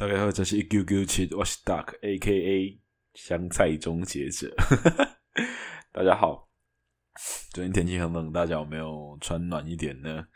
[0.00, 2.80] 大家好，这是一 Q Q 七，我是 Duck，A K A
[3.12, 4.50] 香菜终结者。
[5.92, 6.48] 大家好，
[7.52, 10.26] 最近天气很冷，大家有没有穿暖一点呢？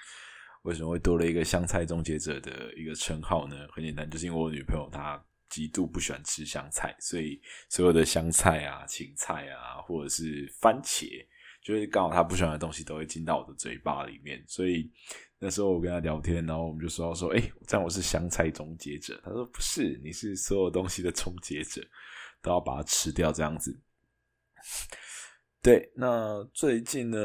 [0.64, 3.56] 为什么会多了一个香菜终结者的一个称号呢？
[3.72, 5.18] 很简单，就是因为我女朋友她
[5.48, 7.40] 极度不喜欢吃香菜，所以
[7.70, 11.08] 所有的香菜啊、芹菜啊，或者是番茄，
[11.62, 14.92] 就是刚好她不喜欢的东西都会进到我的嘴巴里面，所以。
[15.45, 19.20] 那时候我跟他聊天，然后我们就说说，哎，这样我是香菜终结者。
[19.22, 21.86] 他说不是，你是所有东西的终结者，
[22.41, 23.78] 都要把它吃掉这样子。
[25.60, 27.19] 对，那最近呢，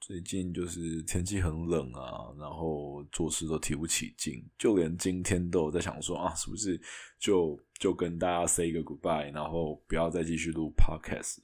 [0.00, 6.80] 最近就是天气很冷啊，然后做事都提不起劲，就连今天都有在想说啊，是不是
[7.18, 11.40] 就就跟大家 say 一个 goodbye，然后不要再继续录 podcast。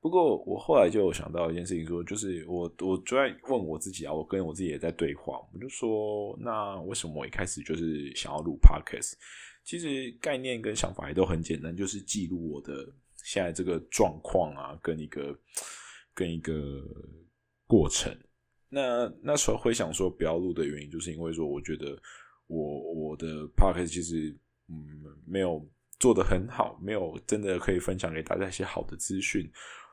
[0.00, 9.14] 不过我后来就想到一件事情，说就是我我就在问我自己啊，我跟我自己也在对话，我就说，那为什么我一开始就是想要录 podcast？
[9.64, 12.72] 其实概念跟想法也都很简单，就是记录我的
[13.24, 15.36] 现在这个状况啊，跟一个
[16.14, 16.54] 跟一个
[17.66, 18.16] 过程。
[18.68, 22.00] 那那时候会想说不要录的原因，就是因为说我觉得
[22.46, 24.30] 我我的 podcast 其实
[24.68, 25.68] 嗯没有
[25.98, 29.50] 做的很好，没有真的可以分享给大家一些好的资讯。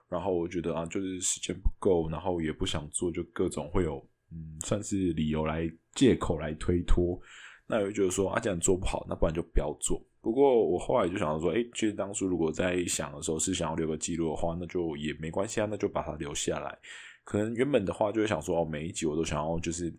[0.07, 3.97] 然后我觉得啊，就是时间不够，然后也不想做，就各种会有
[4.31, 7.19] 嗯，算是理由来借口来推脱。
[7.67, 9.99] 那我就觉得说啊，既然做不好，那不然就不要做。
[10.21, 16.77] 不过我后来就想到说，哎，其实当初如果在想的时候是想要留个记录的话，那就也没关系啊，那就把它留下来。
[17.23, 19.91] 可能原本的话就会想说，哦，每一集我都想要就是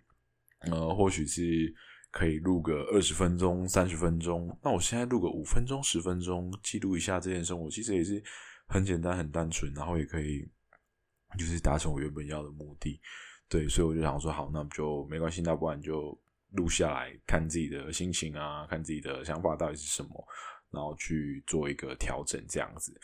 [0.70, 1.74] 呃，或许是
[2.12, 4.56] 可以录个二十分钟、三十分钟。
[4.62, 8.22] 那我现在录个五分钟、十分钟，记录一下这件生活，其实也是。
[8.68, 10.48] 很简单，很单纯，然后也可以
[11.38, 13.00] 就是达成我原本要的目的，
[13.48, 16.18] 对，所以我就想说，好，那就没关系，那不然就
[16.52, 20.28] 录下来看自己的心情啊，看自己的想法到底是什么，
[20.70, 22.98] 然后去做一个调整，这样子。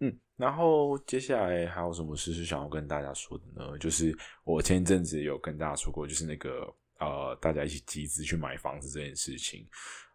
[0.00, 3.78] 嗯，然后接下来还有什么事是想要跟大家说的呢？
[3.78, 9.66] 就是我前一阵子有跟大家说过，就是那个呃，大家一起集资去买房子这件事情。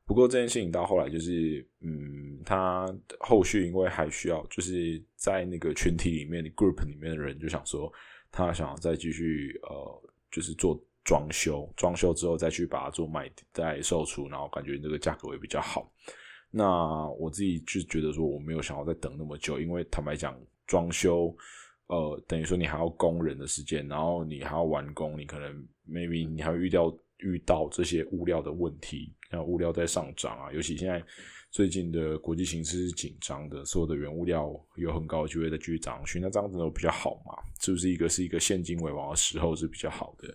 [0.06, 2.86] 不过这件事情到后来就是，嗯，他
[3.20, 7.92] 后续因为还需要，就是在那个群体里面 group 里面的人就想说，
[8.30, 15.90] 他想要再继续呃，就是做装修，装修之后再去把它做卖，再售出，然后感觉这个价格会比较好。
[16.50, 20.38] 那我自己就觉得说，我没有想要再等那么久，因为坦白讲，
[20.68, 21.34] 装修，
[21.88, 29.14] 呃，等于说你还要工人的时间，然后你还要完工，你可能 maybe 你还会遇到遇到这些物料的问题。
[29.32, 31.04] 像物料在上涨啊，尤其现在
[31.50, 37.34] 最近的国际形势是紧张的，所有的原物料有很高的机会再继续涨上去，那这样子都比较好嘛？
[37.60, 40.34] 是不是一个是一个现金为王的时候是比较好的？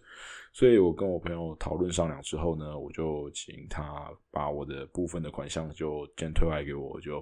[0.53, 7.19] 所以我跟我朋友讨论商量之后呢，我就请他把我的部分的款项就先退回给我，就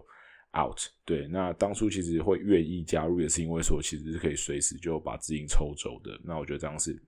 [0.56, 0.78] out。
[1.04, 6.16] 对，那当初其实会愿意加入，也是因为说其实是可以随时就把资金抽走的。
[6.24, 7.00] 那我觉得这样是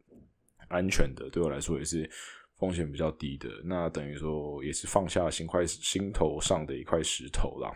[0.68, 2.08] 安全的，对我来说也是。
[2.58, 7.70] 风险比较低的，那等于说也是放下心块心头上的一块石头啦。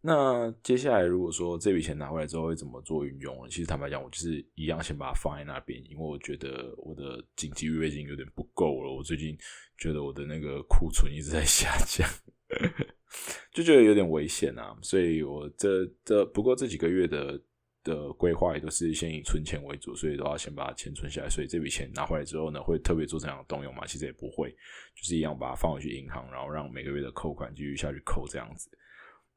[0.00, 3.48] 那接下来如果说这笔钱拿回来之后会怎么做运用呢？
[3.48, 8.92] 其实坦白讲，我就是一样先把它放在那边，因为我觉得我的紧急预备金有点不够了。
[8.92, 9.38] 我最近
[9.78, 12.08] 觉得我的那个库存一直在下降，
[13.54, 14.76] 就觉得有点危险啊。
[14.82, 17.40] 所以我这这不过这几个月的。
[17.84, 21.28] 的规划也都是先以存钱为主，所以都要先把钱存下来。
[21.28, 23.86] 所以这笔钱拿回来之后呢，会特别做这样的动用吗？
[23.86, 24.50] 其实也不会，
[24.94, 28.68] 就是一样把它放回去银行，然后让每个月的扣款继续下去扣这样子。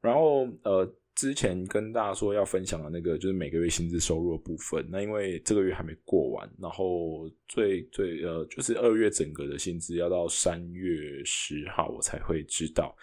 [0.00, 12.94] 然后呃，之前跟大家说要分享的那个就是每个月薪资收入的部分，那因为这个月还没过完，然后最最呃就是二月整个的薪资要到三月十号我才会知道。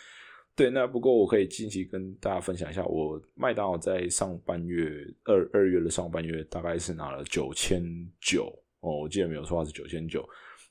[0.56, 7.84] 对，那不过我可以近期跟大家分享一下，我麦当劳在上半月二二月的上半月大概是拿了九千
[8.22, 8.46] 九
[8.82, 10.24] 哦，我记得没有错是九千九，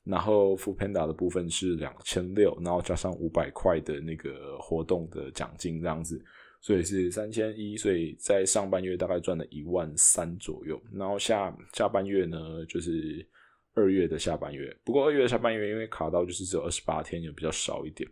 [0.05, 6.25] 然后 f o o Panda 的部分是两千六，然后加上五百块的那个活动的奖金这样子，
[6.61, 13.27] 所以是三千一，所以在上半月大概赚了一万三左右，然后下下半月呢就是
[13.75, 18.09] 二月的下半月，不过二月的下半月因为卡到就是只有二十八天，也比较少一点。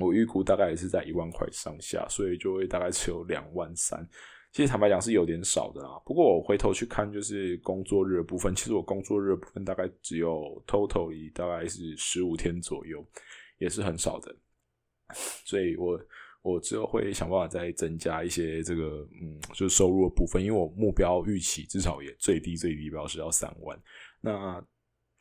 [0.00, 4.08] 我预估大概也是在一万块上下，所以就会大概只有两万三。
[4.50, 6.00] 其实坦白讲是有点少的啦。
[6.04, 13.02] 不过我回头去看，就是工作日的部分，其实我工作日的部分大概只有 totally 大概是十五天左右，
[13.58, 14.34] 也是很少的。
[15.44, 15.98] 所以我
[16.42, 23.78] 我之后会想办法再增加一些这个嗯，就是收入的部分，因为我目标预期至少也最低最低标是要三万。
[24.20, 24.62] 那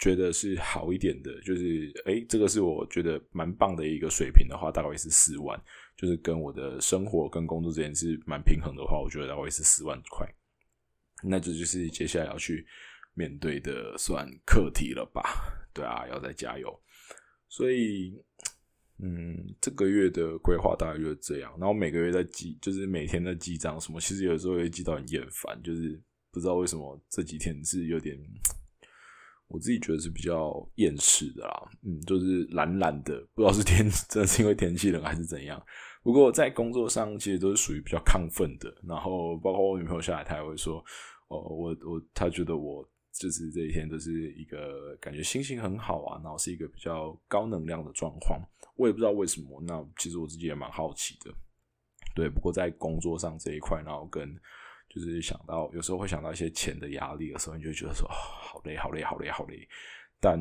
[0.01, 5.57] 觉得是好一点的，就是诶，这个是我觉得蛮棒的一个水平的话，大概是四万，
[5.95, 10.27] 就是跟我的生活跟工作之间是蛮平衡的话，我觉得大概是四万块。
[11.23, 12.65] 那这就是接下来要去
[13.13, 15.21] 面对的算课题了吧？
[15.71, 16.81] 对啊，要再加油。
[17.47, 18.19] 所以，
[18.97, 21.51] 嗯，这个月的规划大概就是这样。
[21.59, 26.01] 然后每个月在记，就是每天在记账什么，其实有时候会记到很厌烦，就是
[26.31, 28.17] 不知道为什么这几天是有点，
[29.51, 31.69] 我自己觉得是比较厌世的啦。
[31.83, 35.61] 嗯，就是懒懒的，不知道是天 真的是因为天气冷还是怎样。
[36.03, 38.73] 不过在工作上其实都是属于比较亢奋的。
[38.87, 40.83] 然后包括我女朋友下来，她也会说。
[41.27, 48.41] 哦，我我她觉得我就是这一天都是一个感觉心情很好啊，然后是一个比较高能量的状况。
[48.75, 51.33] 我也不知道为什么，那其实我自己也蛮好奇的。
[52.13, 54.35] 对，不过在工作上这一块，然后跟
[54.93, 59.65] 就是想到有时候会想到一些钱的压力的时候，你就觉得说好累，好累，好累，好累。
[60.19, 60.37] 但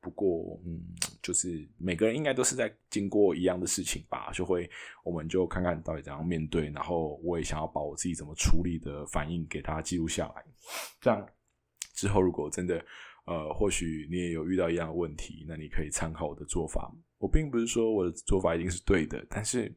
[0.00, 0.80] 不过，嗯，
[1.22, 4.68] 就是每个人应该都是在经过一样的事情吧，就会
[5.04, 10.44] 我们就看看到底怎样面对，然后我也想要把我自己怎么处理的反应给大家记录下来，
[11.00, 11.24] 这样
[11.94, 12.84] 之后如果真的，
[13.26, 16.92] 呃，或许你也有遇到一样的问题，那你可以参考我的做法。
[17.18, 19.72] 我并不是说我的做法一定是对的，但是，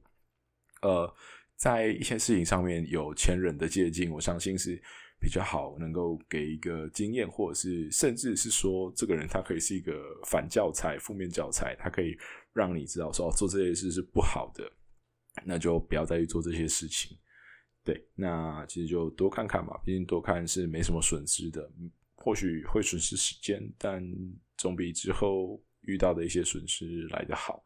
[0.82, 1.14] 呃，
[1.56, 4.82] 在一些事情上面有前人的借鉴，我相信是。
[5.18, 9.94] 比较好，能够给一个经验，或者是甚至是说，这个人他可以是一个
[10.28, 12.16] 反教材、负面教材，他可以
[12.54, 14.70] 让你知道说做这些事是不好的，
[15.46, 17.18] 那就不要再去做这些事情。
[17.84, 21.68] 对，那其实就多看看嘛，毕竟多看是没什么损失的，
[22.16, 24.06] 或许会损失时间，但
[24.58, 27.64] 总比之后遇到的一些损失来得好。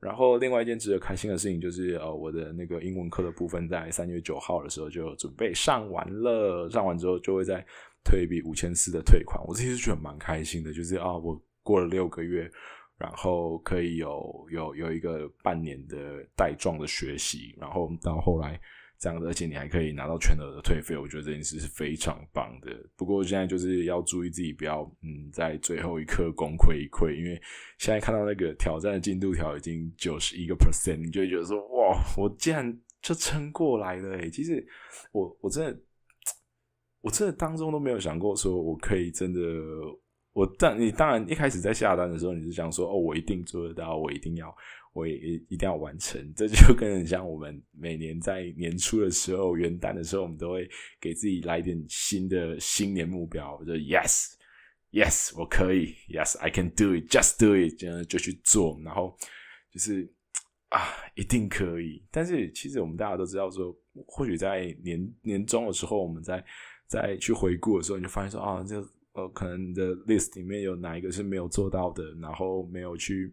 [0.00, 6.68] 然后，另外一件值得开心的事情就是，呃，我的那个英文课的部分在三月九号的时候就准备上完了。
[6.70, 7.64] 上完之后就会再
[8.04, 9.44] 退一笔五千四的退款。
[9.46, 12.50] 我自己是觉得蛮开心的，就是啊，我过了六个月，
[12.96, 18.60] 然后可以有有有一个半年的带状的学习，然后到后来。
[18.98, 22.70] 这样的，而且你还可以拿到全额的退费，我觉得这件事是非常棒的。
[22.96, 27.40] 不过现在就是要注意自己不要，嗯，在最后一刻功亏一篑，因为
[27.78, 34.66] 现在看到那个挑战的进度条已经九十一个 percent，你就会觉得说，哇，我竟然就撑过来了诶其实
[35.12, 35.80] 我我真的，
[37.00, 39.40] 我真的当中都没有想过说我可以真的，
[40.32, 44.52] 我但你当然一开始在下单的时候，你是想说，哦，我一定做得到，我一定要。
[44.98, 45.16] 我也
[45.48, 50.68] 一定要完成，这就跟很像我们每年在年初的时候、元旦的时候，我们都会
[51.00, 53.56] 给自己来一点新的新年目标。
[53.56, 58.80] 我说 Yes，Yes，我可以，Yes，I can do it，Just do it，这样就去做。
[58.84, 59.16] 然后
[59.70, 60.12] 就是
[60.70, 60.80] 啊，
[61.14, 62.02] 一定可以。
[62.10, 63.72] 但是其实我们大家都知道，说
[64.04, 66.44] 或许在年年终的时候，我们在
[66.88, 73.32] 在去回顾的时候，你就发现说啊，这呃可能的 list 里面有哪一个是没有做到的，然后没有去。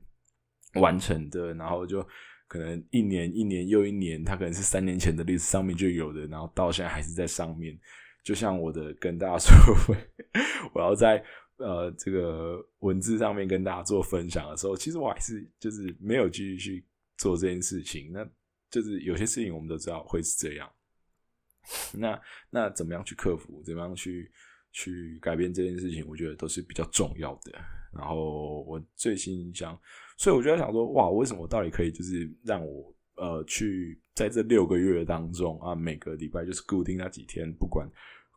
[0.76, 2.06] 完成的，然后就
[2.48, 7.78] 可能一年一年又一年，它可能是三年前的历史上面就有的，然后到现在还是在上面。
[8.24, 9.54] 就像我的跟大家说，
[10.74, 11.24] 我要在
[11.58, 16.86] 呃这个文字上面跟大家做分享的时候，其实我还是就是没有继续去
[17.18, 18.12] 做这件事情。
[18.12, 18.28] 那
[18.72, 20.68] 就是有些事情我们都知道会是这样。
[21.94, 22.20] 那
[22.50, 23.62] 那怎么样去克服？
[23.64, 24.32] 怎么样去
[24.72, 26.04] 去改变这件事情？
[26.08, 27.52] 我觉得都是比较重要的。
[27.96, 29.80] 然后我最新想。
[30.18, 37.86] 所以我就在想说，哇，为什么我到底可以就是让我呃去在这六个月当中啊，每个礼拜就是固定那几天，不管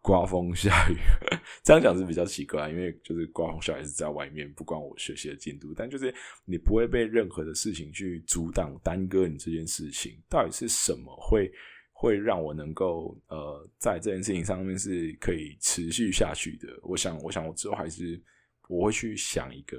[0.03, 0.97] 刮风下雨，
[1.63, 6.13] 这样讲是比较奇怪，因为就是刮风下雨是在外面，不管我学习的进度，但就是
[6.45, 10.21] 你不会被任何的事情去阻挡耽搁你这件事情。
[10.29, 11.49] 到底是什么会
[11.93, 16.69] 会让我能够呃在这件事情上面是可以持续下去的？
[16.83, 18.21] 我想，我想我之后还是
[18.69, 19.77] 我会去想一个。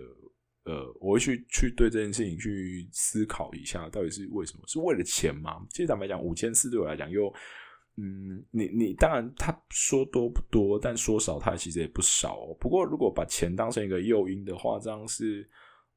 [0.66, 4.64] 呃，我会去去对这件事情去思考一下，到底是为什么？
[4.68, 5.66] 是为了钱吗？
[5.72, 7.34] 其实坦白讲，五千四对我来讲，又
[7.96, 12.56] 嗯，你你当然他说多不多，但说少他其实也不少。
[12.60, 15.50] 不过如果把钱当成一个诱因的话，这样是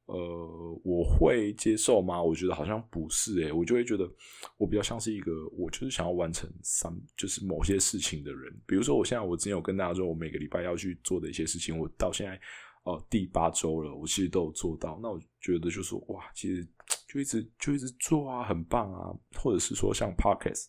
[0.05, 2.23] 呃，我会接受吗？
[2.23, 4.09] 我觉得好像不是诶，我就会觉得
[4.57, 8.51] 我比较像是一个，我就是想要完成三就是某些事情的人。
[8.65, 12.39] 比如说，我现在我之前有跟大家说，我每个礼拜要去做的一些事情，我到现在。
[12.83, 14.99] 哦，第八周了，我其实都有做到。
[15.01, 16.67] 那我觉得就是哇，其实
[17.07, 19.13] 就一直就一直做啊，很棒啊。
[19.41, 20.65] 或者是说像 Podcast，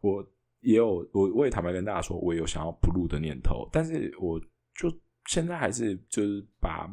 [0.00, 0.26] 我
[0.60, 3.68] 也有我我也坦白跟大家说，我也有想要不录的念头。
[3.70, 4.40] 但是我
[4.74, 4.90] 就
[5.26, 6.90] 现在还是就是把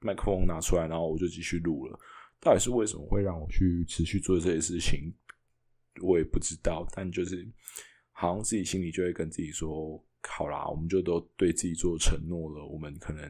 [0.00, 1.98] 麦克风拿出来，然后我就继续录了。
[2.40, 5.14] 到底是为什么会让我去持续做这些事情，
[6.02, 6.84] 我也不知道。
[6.92, 7.48] 但就是
[8.10, 12.64] 好像自己心里就会跟自己说，好啦，我们就都对自己做承诺了。
[12.64, 13.22] 我们可能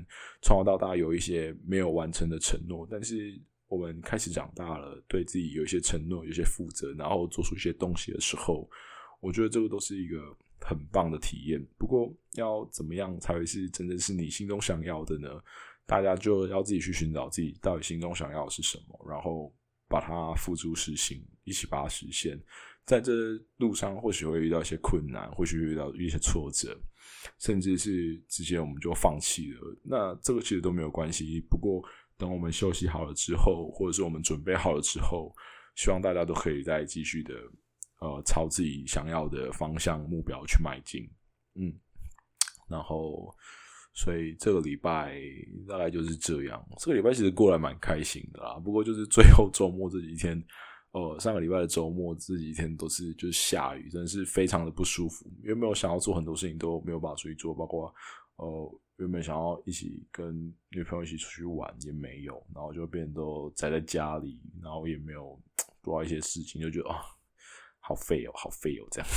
[0.42, 8.68] 从小到大有一些没有完成的承诺，但是我们开始长大了，对自己有一些承诺，有些负责，然后做出一些东西的时候，
[9.21, 10.18] 我觉得这个都是一个
[10.61, 11.64] 很棒的体验。
[11.76, 15.28] 不过，要怎么样才会是真正是你心中想要的呢？
[15.87, 19.50] 大家就要自己去寻找自己到底心中想要的是什么，然后
[19.88, 22.40] 把它付诸实行，一起把它实现。
[22.85, 23.12] 在这
[23.57, 26.78] 路上，或许会遇到一些困难，或许遇到一些挫折，
[27.38, 29.61] 甚至是直接我们就放弃了。
[29.83, 31.40] 那这个其实都没有关系。
[31.50, 31.83] 不过，
[32.16, 35.35] 等我们休息好了之后，或者是我们准备好了之后，
[35.76, 37.35] 希望大家都可以再继续的
[38.00, 41.07] 呃，朝自己想要的方向目标去迈进。
[41.57, 41.75] 嗯，
[42.68, 43.37] 然后，
[43.99, 45.21] 所以这个礼拜
[45.67, 46.64] 大概就是这样。
[46.78, 48.55] 这个礼拜其实过来蛮开心的啦。
[48.64, 50.40] 不过就是最后周末这几天。
[50.93, 55.31] 呃，上个礼拜的周末这几天都是就是下雨，真的是非常的不舒服。
[55.43, 57.95] 因为没有想要做很多事情都没有办法出去做，包括
[58.37, 60.35] 呃原本想要一起跟
[60.71, 65.38] 女朋友一起出去玩也没有，然后就变都宅在家里，然后也没有
[65.85, 67.02] 做一些事情，就觉得啊。
[67.88, 69.09] 好废哦，好废哦，这样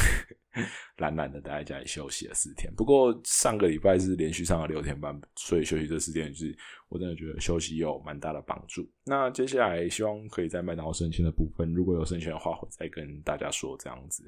[1.00, 2.74] 懒懒的待在家里休息了四天。
[2.74, 8.90] 不过上个礼拜是连续上了六天班，所以休息这四天是我真的觉得休息有蛮大的帮助。
[9.04, 14.24] 那接下来希望可以在麦当劳申请的部分，如果有申请的话，会再跟大家说这样子。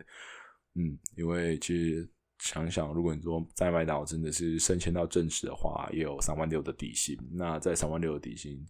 [0.75, 2.05] 嗯，因为其实
[2.39, 7.17] 想想，如果你说在麦当劳真的是升迁到正式的话，也有三万六的底薪。
[7.31, 8.61] 那在三万六的底薪。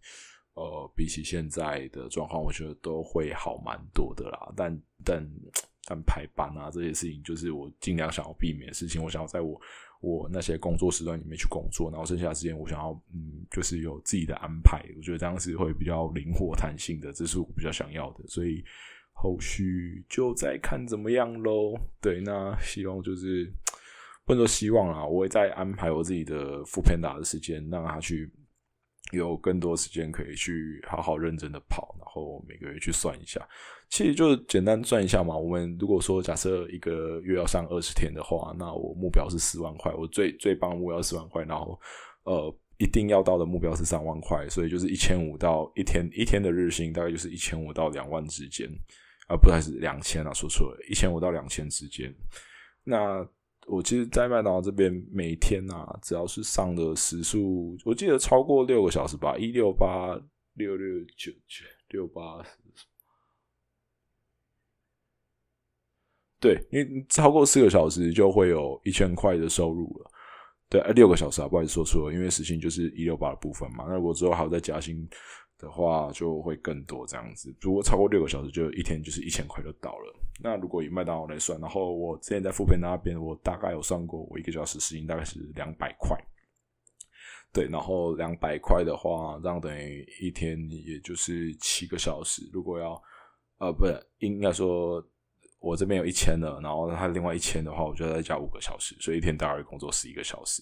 [0.56, 4.54] 呃，比起现在的状况，我觉得都会好蛮多的啦。
[4.56, 5.30] 但但
[5.86, 9.04] 但排班啊这些事情，就是我尽量想要避免的事情。
[9.04, 9.60] 我想要在我
[10.00, 14.86] 我那些工作时段里面去工作，然后剩下的时间我想要嗯，就是有自己的安排。
[14.96, 18.24] 我觉得这样是会比较灵活弹性的，这是我比较想要的。
[18.28, 18.64] 所以
[19.12, 21.74] 后续就再看怎么样喽。
[22.00, 23.52] 对，那希望就是
[24.24, 28.32] 不能说希望啊，我会再安排我自己的副片打的时间，让他去。
[29.14, 33.48] 有更多时间可以去好好认真的跑，然后每个月去算一下，
[33.90, 35.38] 其实就简单算一下嘛。
[35.38, 41.80] 我们如果说假设一个月要上二十天的话，那我目标是四万块，我最最棒目标四万块，然后
[42.24, 48.68] 呃一定要到的目标是三万块，所以就是一千五到一天一天的日薪大概就是一千五到两万之间，
[49.28, 52.14] 啊不还是两千啊，说错了，一千五到两千之间，
[52.84, 53.28] 那。
[53.66, 60.16] 我其实，在麦当劳这边每天啊，只要是上的时数，我记得超过六个小时吧，一六八
[60.56, 62.46] 六六九九六八，
[66.40, 70.12] 对，因为超过四个小时就会有一千块的收入了。
[70.70, 73.86] 对，六个小时啊，不好意思说错了，因为时薪就是一六八的部分嘛。
[73.88, 75.08] 那如果之后还有再加薪。
[75.64, 80.14] 的话就会更多这样子，如果超过六个小时，就一天就是一千块就到了。
[80.44, 86.18] 那如果以麦当劳来算，然后我之前在富平那边，我大概有算过，我一个小时时薪大概是两百块。
[87.54, 92.42] 对，然后两百块的话，这样等于一天也就是七个小时。
[92.52, 93.02] 如果要
[93.60, 93.86] 呃，不
[94.18, 95.02] 应该说，
[95.60, 100.62] 我这边有一千了，然后他另外一千的话，我就要再加五个小时，所以一天大概工作十一个小时。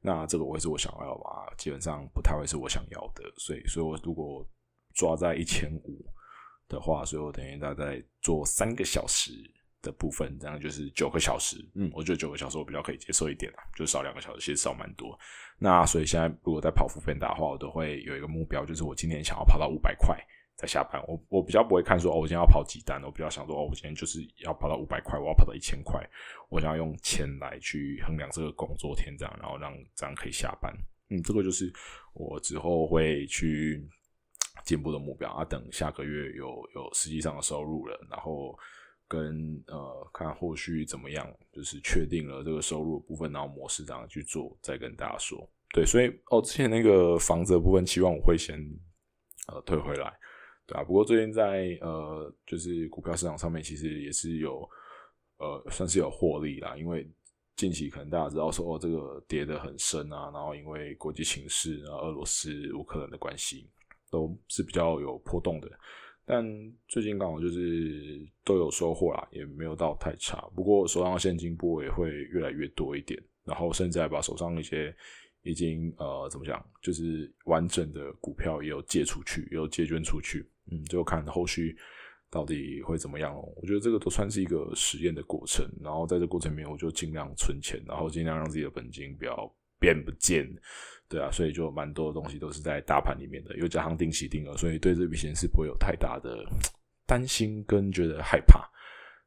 [0.00, 1.52] 那这个会是我想要吧？
[1.58, 4.46] 基本上不太会是我想要的，所以，所以我如果
[4.94, 6.04] 抓在一千五
[6.68, 9.30] 的话，所以我等于大概做三个小时
[9.82, 11.56] 的部分，这样就是九个小时。
[11.74, 15.18] 嗯，我觉得九个小时我比较可以接受一点，就少两个小时，其实少蛮多。
[15.58, 20.16] 那所以现在如果在跑副片打的话，我都会有一个目标，就是我今天想要跑到五百块。
[20.60, 26.06] 在下班，我我比较不会看说哦，我今天要跑几单，我比较想说哦，我今天就是要跑到五百块，我要跑到一千块，
[26.50, 30.70] 我想要用钱来去衡量这个工作天这样，然后让这样可以下班。
[31.08, 31.72] 嗯，这个就是
[32.12, 33.88] 我之后会去
[34.62, 35.46] 进步的目标啊。
[35.46, 38.54] 等下个月有有实际上的收入了，然后
[39.08, 45.48] 跟呃看后续怎么样，就是确定了这个收入部分，然后模式这样去做，再跟大家说。
[45.72, 48.60] 对，所以哦，之前那个房子的部分，期望我会先
[49.48, 50.12] 呃退回来。
[50.70, 54.60] 对啊，不过最近在呃，就是股票市场上面，其实也是有
[55.38, 56.76] 呃，算是有获利啦。
[56.76, 57.10] 因为
[57.56, 63.68] 近期可能大家知道说，哦，这个跌得很深啊，然后因为国际形势啊，俄罗斯、乌克兰的关系，
[64.12, 65.68] 都是比较有波动的。
[66.24, 66.46] 但
[66.86, 70.48] 最近刚好就是都有收获啦，也没有到太差。
[70.54, 74.94] 不过手上的现金波也会越来越多一点，然后甚至还把手上一些。
[75.42, 76.62] 已经呃，怎么讲？
[76.82, 81.76] 就是完整的股票也有借出去，也有借捐出去，嗯，就看后续
[82.30, 83.34] 到底会怎么样。
[83.56, 90.48] 我觉得这个都算是一个实验的过程，然后在这过程里面，我就尽量存钱，然后尽量让自己的本金不要变不见，
[91.08, 96.44] 对啊，所以就蛮多的东西都是在大盘里面的，又加上定期定额，所以对这笔钱是不会有太大的
[97.06, 98.68] 担心跟觉得害怕。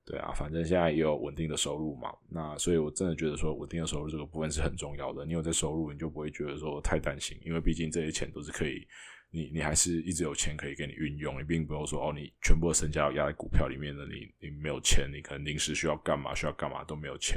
[0.06, 5.26] 对啊，反正现在也有稳定的收入嘛，那所以我真的觉得说稳定的收入这个部分是很重要的。
[5.26, 8.86] 你有在收入，你就不会觉得说太担心，因为毕竟这些钱都是可以，
[9.34, 17.36] 你你还是一直有钱可以给你运用，你并不用说哦，你全部的身家要压在股票里面的，你你没有钱，你可能临时需要干嘛需要干嘛都没有钱，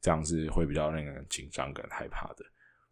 [0.00, 2.44] 这样是会比较令人紧张跟害怕的。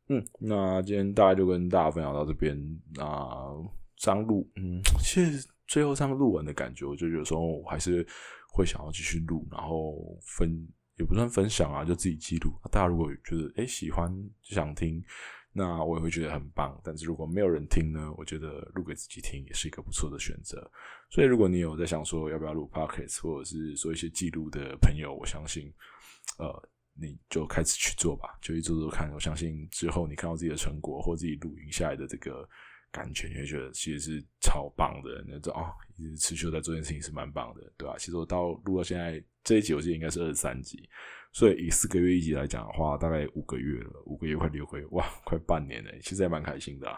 [0.08, 2.56] 嗯，那今天大概就跟大家分享到这边
[2.98, 3.52] 啊，
[3.98, 8.06] 张录，嗯，其实最后上录完的感觉，我就觉得说我还是。
[8.50, 10.66] 会想要继续录，然后分
[10.98, 12.52] 也不算分享啊，就自己记录。
[12.70, 14.12] 大家如果觉得诶喜欢
[14.42, 15.02] 想听，
[15.52, 16.78] 那我也会觉得很棒。
[16.84, 20.70] 但是如果没有人听呢，我觉得录给自己听也是一个不错的选择。
[21.08, 25.72] 所以如果你有在想说要不要录 podcast，或者是做一些记录的朋友，我相信，
[26.38, 29.10] 呃，你就开始去做吧，就去做做看。
[29.12, 32.48] 我相信之后你看到自己的成果或自己录音下来的这个。
[32.90, 37.94] 感觉你会觉得其实是超棒的，那种哦，一直持续在做这件事情是蛮棒的，对吧？
[37.98, 40.88] 其实我到录到现在这一集，我记得应该是二十三集，
[41.32, 46.88] 所以以四个月一集来讲的话，大概五个月了，五个月快六个月，哇，快半年了，其实也蛮开心的，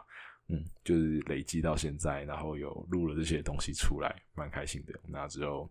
[0.48, 4.94] 嗯，就是累积到现在，然后有录了这些东西出来，蛮开心的。
[5.08, 5.68] 那之后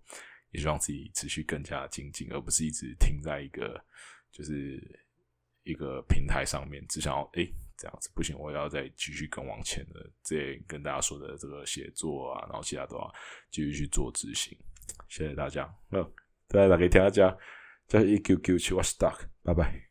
[0.51, 3.81] 也希望自己持续更加精进，而不是一直停在一个
[4.31, 4.81] 就是
[5.63, 7.49] 一个平台上面，只想要诶。
[7.79, 13.13] 这样子不行，我要再继续更往前的，这跟大家说的这个写作啊，然后其他都要
[13.49, 14.57] 继续去做执行。
[15.07, 16.03] 谢谢大家，嗯，
[16.49, 17.35] 大家可以听下家，
[17.87, 19.88] 叫一 Q Q 去 Watch Duck，拜拜。